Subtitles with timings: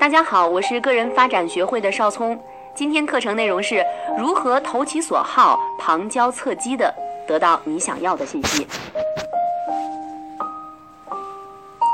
[0.00, 2.40] 大家好，我是个人发展学会的邵聪。
[2.74, 3.84] 今天课程内容是
[4.16, 6.90] 如何投其所好、旁敲侧击的
[7.28, 8.66] 得到你想要的信息。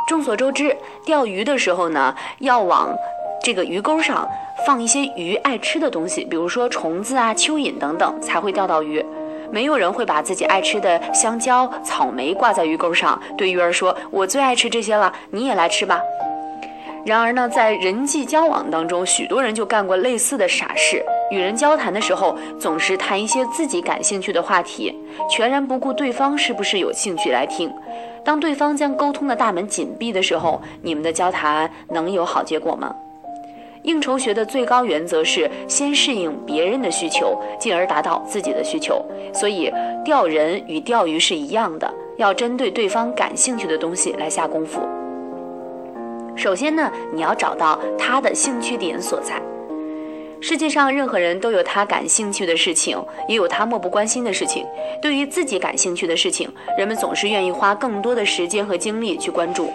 [0.06, 2.96] 众所周知，钓鱼的时候呢，要往
[3.42, 4.28] 这个鱼钩上
[4.64, 9.04] 放一些鱼爱吃的东西，比如说虫子啊、蚯蚓等等，才会钓到鱼。
[9.50, 16.00] 没有人会把自己爱吃的香蕉、草莓挂在鱼钩上，对鱼儿说：“我最爱吃这些了，你也来吃吧。”
[17.06, 21.00] 然而呢，在人际交往当中，许多人就干过类似的傻事。
[21.30, 24.92] 与人交谈的时候，总是谈一些自己感兴趣的话题，
[25.30, 27.72] 全然不顾对方是不是有兴趣来听。
[28.24, 32.92] 当对方将沟通的大门紧闭的时候，你们的交谈能有好结果吗？
[33.84, 39.00] 应酬学的最高原则是先适应别人的需求，进而达到自己的需求。
[39.32, 39.72] 所以，
[40.04, 44.80] 钓人与钓鱼是一样的，要针对对方感兴趣的东西来下功夫。
[46.36, 49.40] 首先呢，你要找到他的兴趣点所在。
[50.38, 54.64] 世界上任何人都有他感兴趣的事情，也有他漠不关心的事情。
[55.00, 59.70] 对于自己感兴趣的事情，人们总是愿意花更多的时间和精力去关注。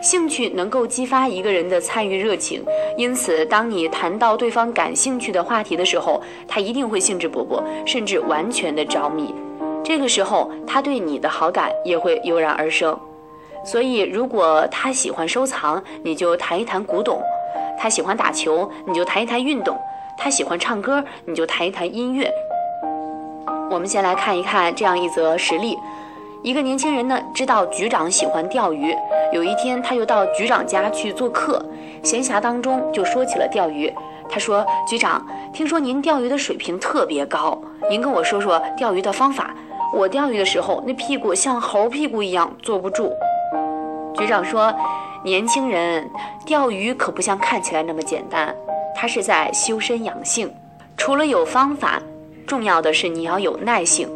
[0.00, 2.62] 兴趣能够激发一个人的参与热情，
[2.96, 9.34] 因此，当你谈到对方感兴趣的话题的时候，他一定会兴致勃勃，甚至完全的着迷。
[9.82, 12.96] 这个时候，他对你的好感也会油然而生。
[13.66, 17.18] 所以，如果他喜欢收藏，你就谈一谈古董；
[17.76, 19.74] 他喜欢打球，你就谈一谈运动；
[20.16, 22.30] 他喜欢唱歌，你就谈一谈音乐。
[23.68, 25.76] 我们先来看一看这样一则实例：
[26.44, 28.94] 一个年轻人呢，知道局长喜欢钓鱼，
[29.32, 31.60] 有一天他又到局长家去做客，
[32.04, 33.92] 闲暇当中就说起了钓鱼。
[34.28, 39.52] 他说：“局长，听说您钓鱼的水平特别高，您跟我说说钓鱼的方法。
[39.92, 43.12] 我钓鱼的时候，那屁股像猴屁股一样坐不住。”
[44.18, 44.74] 局长说
[45.22, 46.08] ：“年轻人，
[46.44, 48.54] 钓鱼可不像看起来那么简单，
[48.94, 50.52] 他是在修身养性。
[50.96, 52.00] 除了有方法，
[52.46, 54.08] 重要的是你要有耐性。”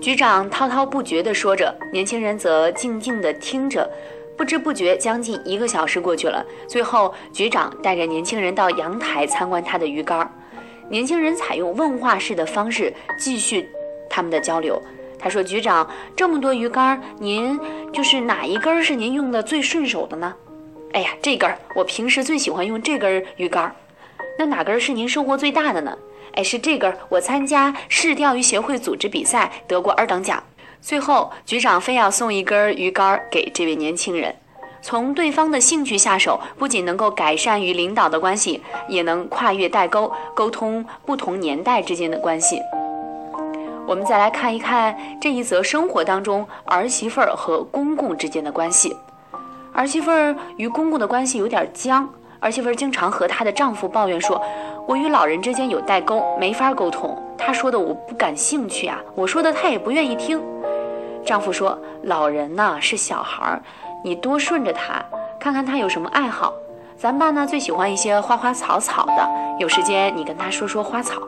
[0.00, 3.88] 局长滔滔不绝地说着，年轻人则静静地听着。
[4.36, 6.44] 不知不觉，将近一个小时过去了。
[6.66, 10.28] 最后，局长带着年轻人到阳台参观他的鱼竿。
[10.88, 13.68] 年轻人采用问话式的方式继续
[14.10, 14.82] 他们的交流。
[15.22, 17.58] 他说：“局长，这么多鱼竿，您
[17.92, 20.34] 就是哪一根是您用的最顺手的呢
[20.92, 23.72] ？”“哎呀，这根儿，我平时最喜欢用这根鱼竿。
[24.36, 25.96] ”“那哪根是您收获最大的呢
[26.34, 30.42] ？”“哎，是这根，我参加市钓鱼协会组织比赛得过二等奖。”
[30.82, 34.34] 最后，局长非要送一根鱼竿给这位年轻人。
[34.82, 42.60] 从对方的兴趣下手，不仅能够改善与领导的关系，也能跨越代沟，沟通不同年代之间的关系。
[43.92, 48.96] 我们再来看一看这一则生活当中儿媳妇儿和公公之间的关系。
[49.74, 52.08] 儿媳妇儿与公公的关系有点僵，
[52.40, 54.40] 儿媳妇儿经常和她的丈夫抱怨说
[54.88, 57.14] ：“我与老人之间有代沟，没法沟通。
[57.36, 60.40] 他说的我不感兴趣啊，我说的他也不愿意听。”
[61.22, 63.62] 丈夫说：“老人呐是小孩儿，
[64.02, 65.04] 你多顺着他，
[65.38, 66.50] 看看他有什么爱好。
[66.96, 69.28] 咱爸呢最喜欢一些花花草草的，
[69.58, 71.20] 有时间你跟他说说花草。”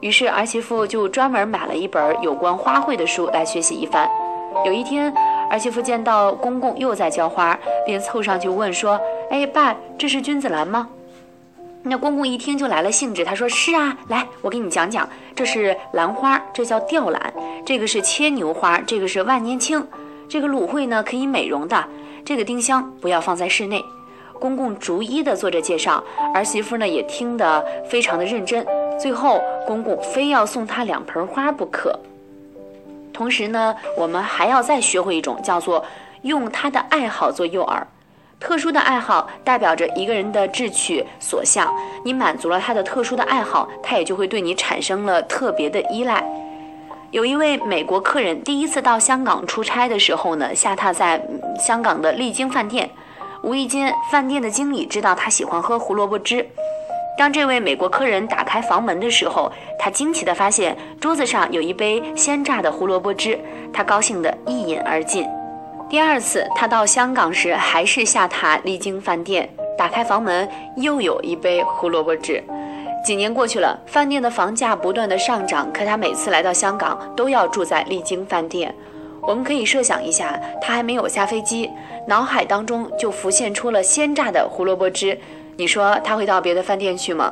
[0.00, 4.08] 于是儿媳妇就专门买了一本有关花卉的书来学习一番。
[4.64, 5.12] 有一天，
[5.50, 8.98] 儿媳妇见到公公又在浇花，便凑上去问说
[9.30, 10.88] ：“哎，爸，这是君子兰吗？”
[11.82, 17.20] 那公公一听就来了兴致，他说：“是啊，来，我给你讲讲，这是兰花，这叫吊兰；
[17.64, 19.80] 这个是牵牛花，这个是万年青；
[20.28, 21.84] 这个芦荟呢可以美容的，
[22.24, 23.84] 这个丁香不要放在室内。”
[24.40, 26.02] 公公逐一的做着介绍，
[26.34, 28.66] 儿媳妇呢也听得非常的认真。
[29.00, 31.98] 最后，公公非要送她两盆花不可。
[33.12, 35.84] 同时呢，我们还要再学会一种叫做
[36.22, 37.82] 用他的爱好做诱饵。
[38.38, 41.70] 特殊的爱好代表着一个人的志趣所向，
[42.04, 46.24] 你满足了他的特殊的爱好，他也就会对你产生了特别的依赖。
[47.10, 51.22] 有一位美国客人第一次到香港出差的时候呢，下榻在
[51.58, 52.88] 香港的丽晶饭店，
[53.42, 56.46] 无意间饭店的经理知道他喜欢喝胡萝卜汁。
[57.20, 63.38] 当这位美国客人打开房门的时候，他惊奇地发现桌子上有一杯鲜榨的胡萝卜汁，
[63.74, 65.28] 他高兴地一饮而尽。
[65.90, 69.46] 第二次他到香港时，还是下榻丽晶饭店，
[69.76, 72.42] 打开房门又有一杯胡萝卜汁。
[73.04, 78.74] 几年过去了，饭店的房价不断的上涨，可他每次来到香港都要住在丽晶饭店。
[79.20, 81.70] 我们可以设想一下，他还没有下飞机，
[82.08, 85.20] 脑海当中就浮现出了鲜榨的胡萝卜汁。
[85.60, 87.30] 你说他会到别的饭店去吗？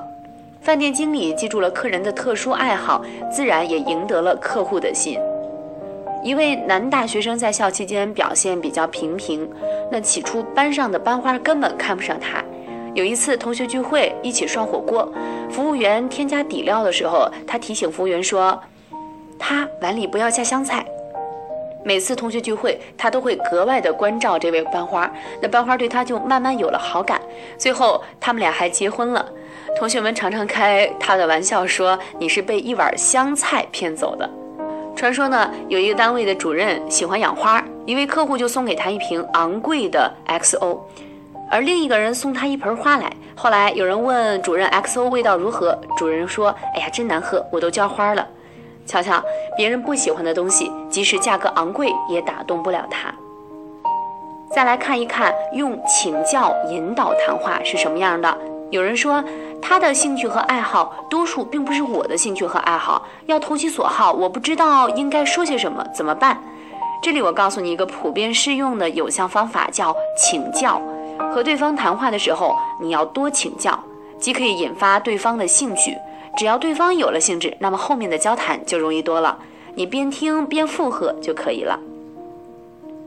[0.61, 3.03] 饭店经理记住了客人的特殊爱好，
[3.33, 5.19] 自然也赢得了客户的心。
[6.23, 9.51] 一位男大学生在校期间表现比较平平，
[9.91, 12.45] 那起初班上的班花根本看不上他。
[12.93, 15.11] 有一次同学聚会一起涮火锅，
[15.51, 18.61] 服务员添加底料的时候，他提醒服务员说，
[19.39, 20.85] 他碗里不要加香菜。
[21.83, 25.11] 每次同学聚会，他都会格外的关照这位班花，
[25.41, 27.19] 那班花对他就慢慢有了好感，
[27.57, 29.25] 最后他们俩还结婚了。
[29.79, 34.29] 同学们常常开他的玩笑说：“你是被一碗香菜骗走的。”
[34.97, 40.79] 传说呢，有一个单位的主任喜欢养花，一位客户就送给他一瓶昂贵的 XO，
[41.51, 43.13] 而另一个人送他一盆花来。
[43.37, 48.27] 后来有人问主任 XO 味道如何，主人说：“哎呀，真难喝，我都浇花了。”
[48.85, 49.23] 瞧瞧，
[49.57, 53.15] 别人不喜欢的东西，即使价格昂贵，也打动不了他。
[54.51, 58.37] 再来看一看，用请教引导谈话是什么样的。
[58.71, 59.23] 有人说，
[59.63, 63.07] 他的兴趣和爱好，多数并不是我的兴趣和爱好。
[63.27, 66.39] 要投其所好，我不知道应该说些什么，怎么办？
[67.03, 70.81] 这里我告诉你一个普遍适用的有效方法，叫请教。
[71.33, 73.79] 和对方谈话的时候，你要多请教，
[74.19, 75.97] 既可以引发对方的兴趣。
[76.37, 79.39] 只要对方有了兴致，那么后面的交谈就容易多了。
[79.75, 81.79] 你边听边附和就可以了。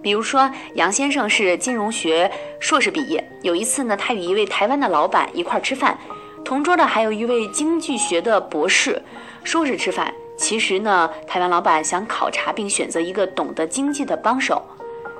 [0.02, 3.24] 比如说，杨先生是金融学硕士毕业。
[3.42, 5.98] 有一次呢，他与一位台湾的老板一块儿吃饭，
[6.44, 9.02] 同桌的还有一位经济学的博士。
[9.44, 14.62] 说是吃饭，其实呢，台湾老板想考察并选择一个懂得经济的帮手。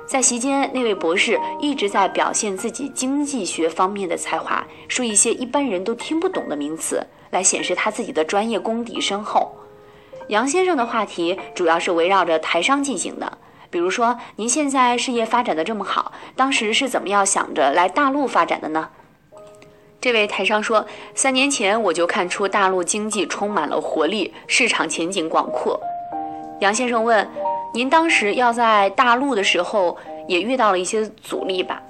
[0.06, 7.04] 在席间，那位博士一直在表现自己经济学方面的才华，说一些一般人都听不懂的名词。
[7.30, 9.50] 来显示他自己的专业功底深厚。
[10.28, 13.38] 杨先生的话题主要是围绕着台商进行的，
[13.72, 18.90] 比如说您现在事业发展的这么好，当时是怎么样想着来大陆发展的呢？
[19.98, 20.84] 这位台商说，
[21.14, 25.80] 三年前我就看出大陆经济充满了活力，市场前景广阔。
[26.60, 27.26] 杨先生问，
[27.72, 29.96] 您当时要在大陆的时候
[30.28, 31.80] 也遇到了一些阻力吧？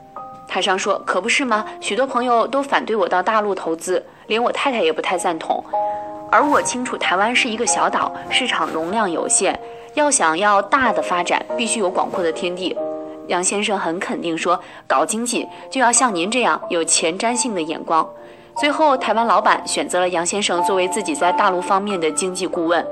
[0.47, 1.67] 台商说：“可不是吗？
[1.81, 5.65] 许多朋友都反对我到大陆投资，连我太太也不太赞同。
[6.31, 9.59] 而我清楚，台湾是一个小岛，市场容量有限，
[9.95, 12.77] 要想要大的发展，必须有广阔的天地。”
[13.29, 18.07] 杨先生很肯定说：“搞经济就要像您这样有前瞻性的眼光。”
[18.59, 22.85] 最后，台湾老板选择了杨先生作为自己在大陆方面的经济顾问。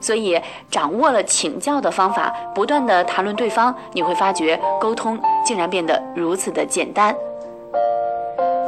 [0.00, 0.40] 所以，
[0.70, 7.14] 掌握了请教的方法，不断的谈论对方，你会发觉沟通竟然变得如此的简单。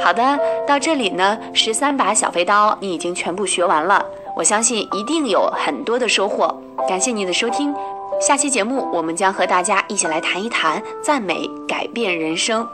[0.02, 4.04] 好的，到这里呢，十三把小飞刀你已经全部学完了，
[4.36, 6.54] 我相信一定有很多的收获。
[6.88, 7.74] 感谢您的收听，
[8.20, 12.66] 下期节目我们将和大家一起来谈一谈赞美改变人生。